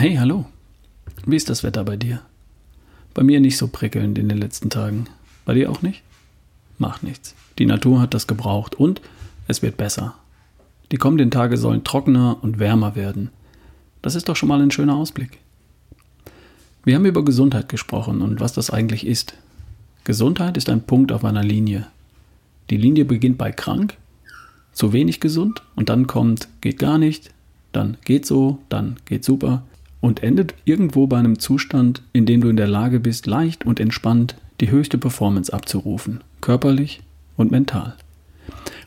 Hey, 0.00 0.16
hallo. 0.16 0.46
Wie 1.26 1.36
ist 1.36 1.50
das 1.50 1.62
Wetter 1.62 1.84
bei 1.84 1.98
dir? 1.98 2.22
Bei 3.12 3.22
mir 3.22 3.38
nicht 3.38 3.58
so 3.58 3.68
prickelnd 3.68 4.16
in 4.16 4.30
den 4.30 4.38
letzten 4.38 4.70
Tagen. 4.70 5.04
Bei 5.44 5.52
dir 5.52 5.70
auch 5.70 5.82
nicht? 5.82 6.02
Macht 6.78 7.02
nichts. 7.02 7.34
Die 7.58 7.66
Natur 7.66 8.00
hat 8.00 8.14
das 8.14 8.26
gebraucht 8.26 8.74
und 8.74 9.02
es 9.46 9.60
wird 9.60 9.76
besser. 9.76 10.14
Die 10.90 10.96
kommenden 10.96 11.30
Tage 11.30 11.58
sollen 11.58 11.84
trockener 11.84 12.38
und 12.40 12.58
wärmer 12.58 12.96
werden. 12.96 13.28
Das 14.00 14.14
ist 14.14 14.30
doch 14.30 14.36
schon 14.36 14.48
mal 14.48 14.62
ein 14.62 14.70
schöner 14.70 14.96
Ausblick. 14.96 15.38
Wir 16.82 16.94
haben 16.94 17.04
über 17.04 17.22
Gesundheit 17.22 17.68
gesprochen 17.68 18.22
und 18.22 18.40
was 18.40 18.54
das 18.54 18.70
eigentlich 18.70 19.06
ist. 19.06 19.34
Gesundheit 20.04 20.56
ist 20.56 20.70
ein 20.70 20.80
Punkt 20.80 21.12
auf 21.12 21.26
einer 21.26 21.44
Linie. 21.44 21.88
Die 22.70 22.78
Linie 22.78 23.04
beginnt 23.04 23.36
bei 23.36 23.52
krank, 23.52 23.98
zu 24.72 24.94
wenig 24.94 25.20
gesund 25.20 25.62
und 25.76 25.90
dann 25.90 26.06
kommt 26.06 26.48
geht 26.62 26.78
gar 26.78 26.96
nicht, 26.96 27.34
dann 27.72 27.98
geht 28.06 28.24
so, 28.24 28.60
dann 28.70 28.96
geht 29.04 29.26
super 29.26 29.62
und 30.00 30.22
endet 30.22 30.54
irgendwo 30.64 31.06
bei 31.06 31.18
einem 31.18 31.38
Zustand, 31.38 32.02
in 32.12 32.26
dem 32.26 32.40
du 32.40 32.48
in 32.48 32.56
der 32.56 32.68
Lage 32.68 33.00
bist, 33.00 33.26
leicht 33.26 33.64
und 33.66 33.80
entspannt 33.80 34.34
die 34.60 34.70
höchste 34.70 34.98
Performance 34.98 35.52
abzurufen, 35.52 36.20
körperlich 36.40 37.00
und 37.36 37.50
mental. 37.50 37.96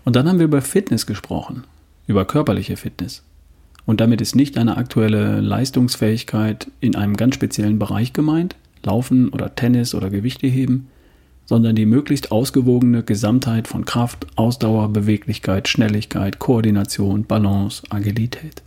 Und 0.06 0.16
dann 0.16 0.28
haben 0.28 0.40
wir 0.40 0.46
über 0.46 0.62
Fitness 0.62 1.06
gesprochen, 1.06 1.64
über 2.08 2.26
körperliche 2.26 2.78
Fitness. 2.78 3.24
Und 3.86 4.00
damit 4.00 4.22
ist 4.22 4.36
nicht 4.36 4.58
eine 4.58 4.78
aktuelle 4.78 5.42
Leistungsfähigkeit 5.42 6.68
in 6.80 6.96
einem 6.96 7.18
ganz 7.18 7.36
speziellen 7.36 7.80
Bereich 7.80 8.14
gemeint, 8.14 8.56
Laufen 8.84 9.30
oder 9.30 9.56
Tennis 9.56 9.94
oder 9.94 10.10
Gewichte 10.10 10.48
heben, 10.48 10.88
sondern 11.46 11.76
die 11.76 11.86
möglichst 11.86 12.32
ausgewogene 12.32 13.04
Gesamtheit 13.04 13.68
von 13.68 13.86
Kraft, 13.86 14.28
Ausdauer, 14.36 14.90
Beweglichkeit, 14.90 15.68
Schnelligkeit, 15.68 16.40
Koordination, 16.40 17.26
Balance, 17.26 17.84
Agilität. 17.90 18.62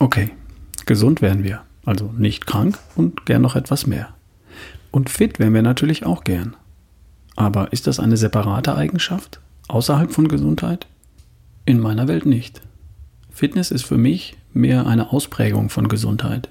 Okay, 0.00 0.30
gesund 0.86 1.20
werden 1.20 1.44
wir, 1.44 1.62
also 1.84 2.12
nicht 2.16 2.46
krank 2.46 2.78
und 2.96 3.26
gern 3.26 3.42
noch 3.42 3.56
etwas 3.56 3.86
mehr. 3.86 4.08
Und 4.90 5.10
fit 5.10 5.38
wären 5.38 5.54
wir 5.54 5.62
natürlich 5.62 6.06
auch 6.06 6.24
gern. 6.24 6.56
Aber 7.36 7.72
ist 7.72 7.86
das 7.86 7.98
eine 7.98 8.16
separate 8.16 8.76
Eigenschaft, 8.76 9.40
außerhalb 9.68 10.12
von 10.12 10.28
Gesundheit? 10.28 10.86
In 11.66 11.80
meiner 11.80 12.08
Welt 12.08 12.26
nicht. 12.26 12.60
Fitness 13.30 13.70
ist 13.70 13.84
für 13.84 13.96
mich 13.96 14.36
mehr 14.52 14.86
eine 14.86 15.12
Ausprägung 15.12 15.68
von 15.68 15.88
Gesundheit, 15.88 16.48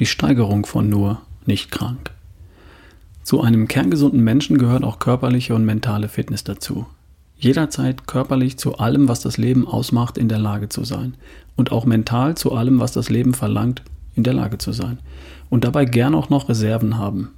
die 0.00 0.06
Steigerung 0.06 0.66
von 0.66 0.88
nur 0.88 1.20
nicht 1.46 1.70
krank. 1.70 2.10
Zu 3.22 3.40
einem 3.40 3.68
kerngesunden 3.68 4.22
Menschen 4.22 4.58
gehört 4.58 4.84
auch 4.84 4.98
körperliche 4.98 5.54
und 5.54 5.64
mentale 5.64 6.08
Fitness 6.08 6.44
dazu. 6.44 6.86
Jederzeit 7.36 8.06
körperlich 8.06 8.58
zu 8.58 8.78
allem, 8.78 9.08
was 9.08 9.20
das 9.20 9.38
Leben 9.38 9.66
ausmacht, 9.66 10.18
in 10.18 10.28
der 10.28 10.38
Lage 10.38 10.68
zu 10.68 10.84
sein. 10.84 11.14
Und 11.56 11.72
auch 11.72 11.84
mental 11.84 12.36
zu 12.36 12.52
allem, 12.52 12.80
was 12.80 12.92
das 12.92 13.10
Leben 13.10 13.34
verlangt, 13.34 13.82
in 14.14 14.24
der 14.24 14.34
Lage 14.34 14.58
zu 14.58 14.72
sein. 14.72 14.98
Und 15.50 15.64
dabei 15.64 15.84
gern 15.84 16.14
auch 16.14 16.30
noch 16.30 16.48
Reserven 16.48 16.98
haben. 16.98 17.30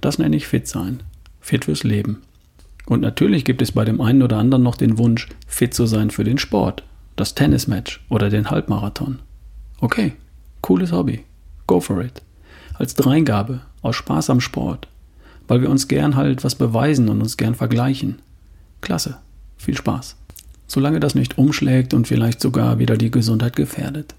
Das 0.00 0.18
nenne 0.18 0.36
ich 0.36 0.46
fit 0.46 0.66
sein. 0.66 1.02
Fit 1.40 1.64
fürs 1.64 1.84
Leben. 1.84 2.22
Und 2.86 3.00
natürlich 3.00 3.44
gibt 3.44 3.62
es 3.62 3.72
bei 3.72 3.84
dem 3.84 4.00
einen 4.00 4.22
oder 4.22 4.38
anderen 4.38 4.64
noch 4.64 4.76
den 4.76 4.98
Wunsch, 4.98 5.28
fit 5.46 5.74
zu 5.74 5.86
sein 5.86 6.10
für 6.10 6.24
den 6.24 6.38
Sport, 6.38 6.82
das 7.16 7.34
Tennismatch 7.34 8.04
oder 8.08 8.30
den 8.30 8.50
Halbmarathon. 8.50 9.20
Okay, 9.80 10.14
cooles 10.60 10.92
Hobby. 10.92 11.24
Go 11.66 11.80
for 11.80 12.02
it. 12.02 12.22
Als 12.74 12.94
Dreingabe, 12.94 13.60
aus 13.82 13.96
Spaß 13.96 14.30
am 14.30 14.40
Sport. 14.40 14.88
Weil 15.46 15.62
wir 15.62 15.70
uns 15.70 15.88
gern 15.88 16.16
halt 16.16 16.44
was 16.44 16.54
beweisen 16.54 17.08
und 17.08 17.20
uns 17.20 17.36
gern 17.36 17.54
vergleichen. 17.54 18.20
Klasse. 18.80 19.18
Viel 19.56 19.76
Spaß. 19.76 20.16
Solange 20.66 21.00
das 21.00 21.14
nicht 21.14 21.38
umschlägt 21.38 21.94
und 21.94 22.08
vielleicht 22.08 22.40
sogar 22.40 22.78
wieder 22.78 22.96
die 22.96 23.10
Gesundheit 23.10 23.56
gefährdet. 23.56 24.14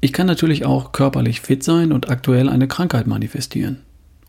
Ich 0.00 0.12
kann 0.12 0.26
natürlich 0.26 0.64
auch 0.64 0.92
körperlich 0.92 1.40
fit 1.40 1.62
sein 1.62 1.92
und 1.92 2.08
aktuell 2.08 2.48
eine 2.48 2.68
Krankheit 2.68 3.06
manifestieren. 3.06 3.80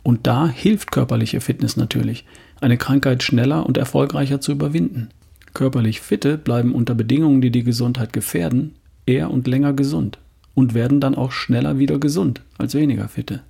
Und 0.03 0.27
da 0.27 0.47
hilft 0.47 0.91
körperliche 0.91 1.41
Fitness 1.41 1.77
natürlich, 1.77 2.25
eine 2.59 2.77
Krankheit 2.77 3.23
schneller 3.23 3.65
und 3.65 3.77
erfolgreicher 3.77 4.41
zu 4.41 4.51
überwinden. 4.51 5.09
Körperlich 5.53 6.01
Fitte 6.01 6.37
bleiben 6.37 6.73
unter 6.73 6.95
Bedingungen, 6.95 7.41
die 7.41 7.51
die 7.51 7.63
Gesundheit 7.63 8.13
gefährden, 8.13 8.75
eher 9.05 9.31
und 9.31 9.47
länger 9.47 9.73
gesund 9.73 10.17
und 10.53 10.73
werden 10.73 10.99
dann 10.99 11.15
auch 11.15 11.31
schneller 11.31 11.77
wieder 11.79 11.99
gesund 11.99 12.41
als 12.57 12.73
weniger 12.73 13.07
Fitte. 13.07 13.41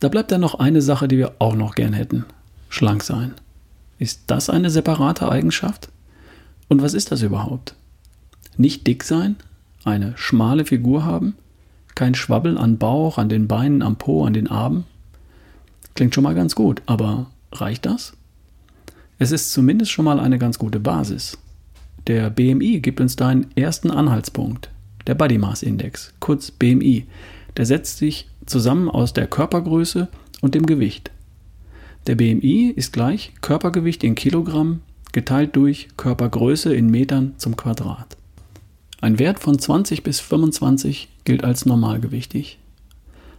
Da 0.00 0.08
bleibt 0.08 0.30
dann 0.30 0.40
noch 0.40 0.58
eine 0.58 0.82
Sache, 0.82 1.08
die 1.08 1.18
wir 1.18 1.34
auch 1.38 1.54
noch 1.54 1.74
gern 1.74 1.92
hätten. 1.92 2.24
Schlank 2.68 3.02
sein. 3.02 3.34
Ist 3.98 4.22
das 4.26 4.50
eine 4.50 4.70
separate 4.70 5.28
Eigenschaft? 5.28 5.88
Und 6.68 6.82
was 6.82 6.94
ist 6.94 7.12
das 7.12 7.22
überhaupt? 7.22 7.74
Nicht 8.56 8.86
dick 8.86 9.04
sein? 9.04 9.36
Eine 9.86 10.14
schmale 10.16 10.64
Figur 10.64 11.04
haben? 11.04 11.36
Kein 11.94 12.16
Schwabbel 12.16 12.58
an 12.58 12.76
Bauch, 12.76 13.18
an 13.18 13.28
den 13.28 13.46
Beinen, 13.46 13.82
am 13.82 13.94
Po, 13.94 14.24
an 14.24 14.32
den 14.32 14.48
Armen? 14.48 14.84
Klingt 15.94 16.12
schon 16.12 16.24
mal 16.24 16.34
ganz 16.34 16.56
gut, 16.56 16.82
aber 16.86 17.30
reicht 17.52 17.86
das? 17.86 18.14
Es 19.20 19.30
ist 19.30 19.52
zumindest 19.52 19.92
schon 19.92 20.04
mal 20.04 20.18
eine 20.18 20.40
ganz 20.40 20.58
gute 20.58 20.80
Basis. 20.80 21.38
Der 22.08 22.30
BMI 22.30 22.80
gibt 22.80 23.00
uns 23.00 23.14
da 23.14 23.28
einen 23.28 23.46
ersten 23.54 23.92
Anhaltspunkt. 23.92 24.70
Der 25.06 25.14
Body 25.14 25.38
Mass 25.38 25.62
Index, 25.62 26.12
kurz 26.18 26.50
BMI. 26.50 27.06
Der 27.56 27.64
setzt 27.64 27.98
sich 27.98 28.28
zusammen 28.44 28.90
aus 28.90 29.12
der 29.12 29.28
Körpergröße 29.28 30.08
und 30.40 30.56
dem 30.56 30.66
Gewicht. 30.66 31.12
Der 32.08 32.16
BMI 32.16 32.72
ist 32.74 32.92
gleich 32.92 33.34
Körpergewicht 33.40 34.02
in 34.02 34.16
Kilogramm 34.16 34.80
geteilt 35.12 35.54
durch 35.54 35.86
Körpergröße 35.96 36.74
in 36.74 36.90
Metern 36.90 37.34
zum 37.38 37.56
Quadrat. 37.56 38.16
Ein 39.00 39.18
Wert 39.18 39.38
von 39.38 39.58
20 39.58 40.02
bis 40.02 40.20
25 40.20 41.08
gilt 41.24 41.44
als 41.44 41.66
normalgewichtig. 41.66 42.58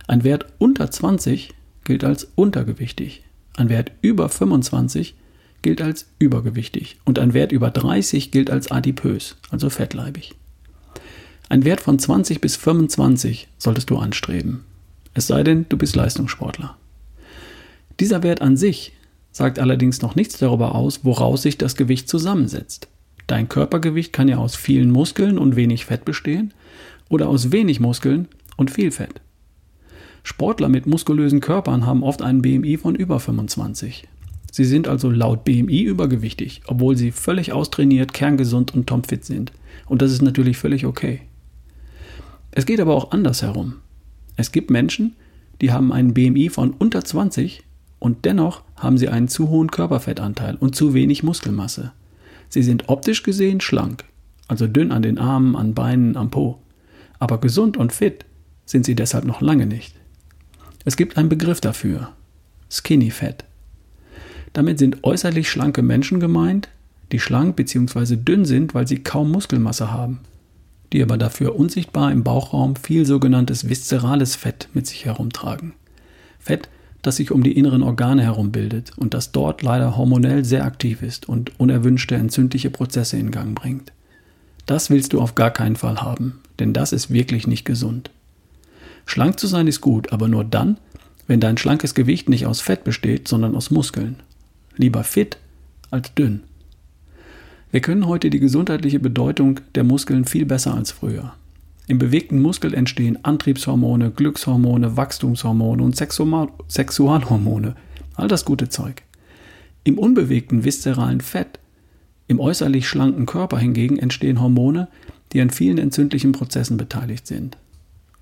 Ein 0.07 0.23
Wert 0.23 0.45
unter 0.59 0.91
20 0.91 1.53
gilt 1.83 2.03
als 2.03 2.27
untergewichtig. 2.35 3.23
Ein 3.55 3.69
Wert 3.69 3.91
über 4.01 4.29
25 4.29 5.15
gilt 5.63 5.81
als 5.81 6.05
übergewichtig 6.19 6.97
und 7.05 7.17
ein 7.17 7.33
Wert 7.33 7.51
über 7.51 7.71
30 7.71 8.29
gilt 8.29 8.51
als 8.51 8.69
adipös, 8.69 9.35
also 9.49 9.69
fettleibig. 9.69 10.35
Ein 11.49 11.65
Wert 11.65 11.81
von 11.81 11.97
20 11.97 12.39
bis 12.39 12.55
25 12.55 13.47
solltest 13.57 13.89
du 13.89 13.97
anstreben. 13.97 14.63
Es 15.13 15.27
sei 15.27 15.43
denn, 15.43 15.65
du 15.69 15.77
bist 15.77 15.95
Leistungssportler. 15.95 16.77
Dieser 17.99 18.21
Wert 18.21 18.41
an 18.41 18.57
sich 18.57 18.93
sagt 19.31 19.57
allerdings 19.57 20.01
noch 20.01 20.15
nichts 20.15 20.37
darüber 20.37 20.75
aus, 20.75 21.03
woraus 21.03 21.41
sich 21.41 21.57
das 21.57 21.75
Gewicht 21.75 22.07
zusammensetzt. 22.07 22.87
Dein 23.27 23.49
Körpergewicht 23.49 24.13
kann 24.13 24.29
ja 24.29 24.37
aus 24.37 24.55
vielen 24.55 24.89
Muskeln 24.89 25.37
und 25.37 25.55
wenig 25.55 25.85
Fett 25.85 26.05
bestehen 26.05 26.53
oder 27.09 27.27
aus 27.27 27.51
wenig 27.51 27.79
Muskeln 27.79 28.27
und 28.55 28.71
viel 28.71 28.91
Fett. 28.91 29.21
Sportler 30.23 30.69
mit 30.69 30.87
muskulösen 30.87 31.41
Körpern 31.41 31.85
haben 31.85 32.03
oft 32.03 32.21
einen 32.21 32.41
BMI 32.41 32.77
von 32.77 32.95
über 32.95 33.19
25. 33.19 34.07
Sie 34.51 34.65
sind 34.65 34.87
also 34.87 35.09
laut 35.09 35.43
BMI 35.43 35.83
übergewichtig, 35.83 36.61
obwohl 36.67 36.97
sie 36.97 37.11
völlig 37.11 37.53
austrainiert, 37.53 38.13
kerngesund 38.13 38.73
und 38.73 38.87
topfit 38.87 39.23
sind. 39.23 39.51
Und 39.85 40.01
das 40.01 40.11
ist 40.11 40.21
natürlich 40.21 40.57
völlig 40.57 40.85
okay. 40.85 41.21
Es 42.51 42.65
geht 42.65 42.79
aber 42.79 42.95
auch 42.95 43.11
anders 43.11 43.41
herum. 43.41 43.75
Es 44.35 44.51
gibt 44.51 44.71
Menschen, 44.71 45.15
die 45.61 45.71
haben 45.71 45.91
einen 45.91 46.13
BMI 46.13 46.49
von 46.49 46.71
unter 46.71 47.03
20 47.03 47.63
und 47.99 48.25
dennoch 48.25 48.63
haben 48.75 48.97
sie 48.97 49.09
einen 49.09 49.27
zu 49.27 49.49
hohen 49.49 49.71
Körperfettanteil 49.71 50.55
und 50.55 50.75
zu 50.75 50.93
wenig 50.93 51.23
Muskelmasse. 51.23 51.91
Sie 52.49 52.63
sind 52.63 52.89
optisch 52.89 53.23
gesehen 53.23 53.61
schlank, 53.61 54.05
also 54.47 54.67
dünn 54.67 54.91
an 54.91 55.01
den 55.01 55.17
Armen, 55.17 55.55
an 55.55 55.73
Beinen, 55.73 56.15
am 56.15 56.31
Po. 56.31 56.59
Aber 57.19 57.39
gesund 57.39 57.77
und 57.77 57.93
fit 57.93 58.25
sind 58.65 58.85
sie 58.85 58.95
deshalb 58.95 59.25
noch 59.25 59.41
lange 59.41 59.65
nicht. 59.65 59.95
Es 60.85 60.95
gibt 60.95 61.17
einen 61.17 61.29
Begriff 61.29 61.59
dafür. 61.61 62.13
Skinny 62.69 63.11
Fat. 63.11 63.45
Damit 64.53 64.79
sind 64.79 65.03
äußerlich 65.03 65.49
schlanke 65.49 65.81
Menschen 65.81 66.19
gemeint, 66.19 66.69
die 67.11 67.19
schlank 67.19 67.55
bzw. 67.55 68.15
dünn 68.15 68.45
sind, 68.45 68.73
weil 68.73 68.87
sie 68.87 69.03
kaum 69.03 69.31
Muskelmasse 69.31 69.91
haben, 69.91 70.19
die 70.93 71.01
aber 71.01 71.17
dafür 71.17 71.55
unsichtbar 71.55 72.11
im 72.11 72.23
Bauchraum 72.23 72.75
viel 72.75 73.05
sogenanntes 73.05 73.69
viszerales 73.69 74.35
Fett 74.35 74.69
mit 74.73 74.87
sich 74.87 75.05
herumtragen. 75.05 75.73
Fett, 76.39 76.69
das 77.01 77.17
sich 77.17 77.31
um 77.31 77.43
die 77.43 77.57
inneren 77.57 77.83
Organe 77.83 78.23
herum 78.23 78.51
bildet 78.51 78.97
und 78.97 79.13
das 79.13 79.31
dort 79.31 79.61
leider 79.61 79.97
hormonell 79.97 80.43
sehr 80.43 80.65
aktiv 80.65 81.01
ist 81.01 81.29
und 81.29 81.59
unerwünschte 81.59 82.15
entzündliche 82.15 82.69
Prozesse 82.69 83.17
in 83.17 83.31
Gang 83.31 83.55
bringt. 83.55 83.91
Das 84.65 84.89
willst 84.89 85.13
du 85.13 85.21
auf 85.21 85.35
gar 85.35 85.51
keinen 85.51 85.75
Fall 85.77 86.01
haben, 86.01 86.39
denn 86.59 86.73
das 86.73 86.91
ist 86.91 87.11
wirklich 87.11 87.47
nicht 87.47 87.65
gesund. 87.65 88.11
Schlank 89.05 89.39
zu 89.39 89.47
sein 89.47 89.67
ist 89.67 89.79
gut, 89.79 90.11
aber 90.11 90.27
nur 90.27 90.43
dann, 90.43 90.77
wenn 91.27 91.39
dein 91.39 91.57
schlankes 91.57 91.93
Gewicht 91.93 92.29
nicht 92.29 92.45
aus 92.45 92.61
Fett 92.61 92.83
besteht, 92.83 93.27
sondern 93.27 93.55
aus 93.55 93.71
Muskeln. 93.71 94.17
Lieber 94.75 95.03
fit 95.03 95.37
als 95.89 96.13
dünn. 96.13 96.41
Wir 97.71 97.81
können 97.81 98.07
heute 98.07 98.29
die 98.29 98.39
gesundheitliche 98.39 98.99
Bedeutung 98.99 99.59
der 99.75 99.83
Muskeln 99.83 100.25
viel 100.25 100.45
besser 100.45 100.73
als 100.73 100.91
früher. 100.91 101.33
Im 101.87 101.99
bewegten 101.99 102.41
Muskel 102.41 102.73
entstehen 102.73 103.23
Antriebshormone, 103.23 104.11
Glückshormone, 104.11 104.97
Wachstumshormone 104.97 105.81
und 105.81 105.95
Sexualhormone. 105.95 107.75
All 108.15 108.27
das 108.27 108.43
gute 108.43 108.67
Zeug. 108.67 109.03
Im 109.85 109.97
unbewegten 109.97 110.65
viszeralen 110.65 111.21
Fett, 111.21 111.59
im 112.27 112.41
äußerlich 112.41 112.89
schlanken 112.89 113.25
Körper 113.25 113.57
hingegen 113.57 113.97
entstehen 113.97 114.41
Hormone, 114.41 114.89
die 115.31 115.39
an 115.39 115.49
vielen 115.49 115.77
entzündlichen 115.77 116.33
Prozessen 116.33 116.75
beteiligt 116.75 117.25
sind. 117.25 117.57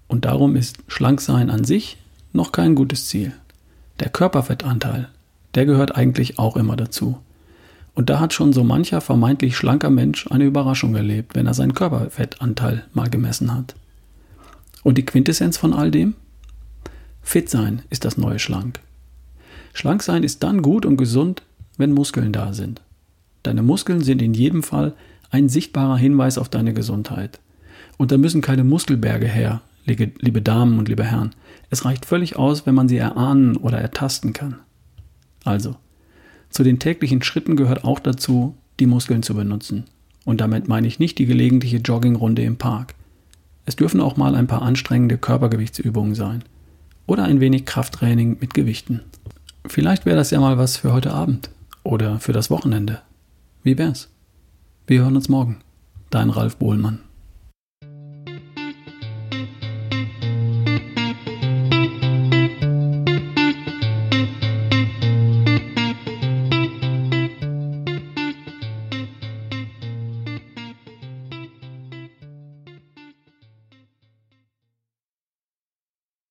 Und 0.08 0.26
darum 0.26 0.56
ist 0.56 0.78
Schlanksein 0.88 1.50
an 1.50 1.64
sich 1.64 1.98
noch 2.34 2.52
kein 2.52 2.76
gutes 2.76 3.08
Ziel. 3.08 3.34
Der 4.00 4.10
Körperfettanteil, 4.10 5.10
der 5.56 5.66
gehört 5.66 5.96
eigentlich 5.96 6.38
auch 6.38 6.56
immer 6.56 6.76
dazu. 6.76 7.18
Und 7.96 8.10
da 8.10 8.20
hat 8.20 8.34
schon 8.34 8.54
so 8.54 8.64
mancher 8.64 9.02
vermeintlich 9.02 9.56
schlanker 9.56 9.90
Mensch 9.90 10.28
eine 10.30 10.44
Überraschung 10.44 10.96
erlebt, 10.96 11.34
wenn 11.34 11.48
er 11.48 11.54
seinen 11.54 11.74
Körperfettanteil 11.74 12.86
mal 12.94 13.10
gemessen 13.10 13.54
hat. 13.54 13.76
Und 14.84 14.98
die 14.98 15.06
Quintessenz 15.06 15.58
von 15.58 15.74
all 15.74 15.92
dem? 15.92 16.14
Fit 17.22 17.50
sein 17.50 17.82
ist 17.90 18.06
das 18.06 18.18
neue 18.18 18.38
Schlank. 18.38 18.82
Schlank 19.74 20.04
sein 20.04 20.24
ist 20.24 20.44
dann 20.44 20.62
gut 20.62 20.86
und 20.86 20.98
gesund, 20.98 21.42
wenn 21.78 21.94
Muskeln 21.94 22.32
da 22.32 22.54
sind. 22.54 22.82
Deine 23.44 23.64
Muskeln 23.64 24.02
sind 24.02 24.22
in 24.22 24.34
jedem 24.34 24.62
Fall 24.62 24.94
ein 25.32 25.50
sichtbarer 25.50 25.98
Hinweis 25.98 26.38
auf 26.38 26.50
deine 26.50 26.74
Gesundheit. 26.74 27.40
Und 27.98 28.12
da 28.12 28.18
müssen 28.18 28.42
keine 28.42 28.64
Muskelberge 28.64 29.28
her, 29.28 29.62
liebe 29.86 30.42
Damen 30.42 30.80
und 30.80 30.90
liebe 30.90 31.04
Herren. 31.04 31.32
Es 31.70 31.86
reicht 31.86 32.06
völlig 32.06 32.36
aus, 32.36 32.66
wenn 32.66 32.76
man 32.76 32.90
sie 32.90 32.98
erahnen 32.98 33.56
oder 33.58 33.78
ertasten 33.80 34.34
kann. 34.34 34.56
Also, 35.44 35.76
zu 36.56 36.64
den 36.64 36.80
täglichen 36.80 37.22
Schritten 37.22 37.58
gehört 37.58 37.84
auch 37.84 38.00
dazu, 38.00 38.56
die 38.80 38.86
Muskeln 38.86 39.24
zu 39.24 39.36
benutzen. 39.36 39.84
Und 40.24 40.40
damit 40.40 40.70
meine 40.70 40.88
ich 40.88 41.00
nicht 41.00 41.20
die 41.20 41.26
gelegentliche 41.26 41.78
Joggingrunde 41.78 42.44
im 42.44 42.56
Park. 42.56 42.96
Es 43.66 43.76
dürfen 43.76 44.00
auch 44.00 44.16
mal 44.16 44.36
ein 44.36 44.48
paar 44.48 44.62
anstrengende 44.62 45.18
Körpergewichtsübungen 45.18 46.16
sein. 46.16 46.46
Oder 47.08 47.26
ein 47.26 47.42
wenig 47.42 47.66
Krafttraining 47.66 48.38
mit 48.40 48.54
Gewichten. 48.54 49.02
Vielleicht 49.68 50.06
wäre 50.06 50.16
das 50.16 50.32
ja 50.32 50.40
mal 50.40 50.58
was 50.58 50.78
für 50.78 50.94
heute 50.94 51.14
Abend 51.14 51.50
oder 51.84 52.22
für 52.22 52.32
das 52.32 52.50
Wochenende. 52.50 53.02
Wie 53.64 53.78
wär's? 53.78 54.10
Wir 54.88 55.02
hören 55.02 55.18
uns 55.18 55.28
morgen. 55.28 55.58
Dein 56.10 56.30
Ralf 56.30 56.56
Bohlmann. 56.56 57.05